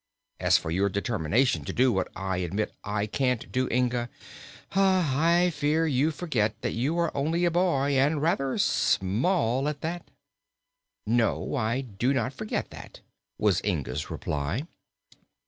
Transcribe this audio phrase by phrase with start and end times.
[0.39, 4.09] As for your determination to do what I admit I can't do, Inga,
[4.71, 10.07] I fear you forget that you are only a boy, and rather small at that."
[11.05, 13.01] "No, I do not forget that,"
[13.37, 14.65] was Inga's reply.